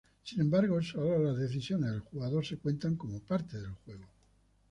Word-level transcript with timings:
Sin 0.23 0.41
embargo, 0.41 0.81
solo 0.81 1.19
las 1.19 1.37
decisiones 1.37 1.91
del 1.91 1.99
jugador 1.99 2.43
se 2.43 2.57
cuentan 2.57 2.95
como 2.95 3.19
parte 3.19 3.57
del 3.61 3.73
juego. 3.85 4.05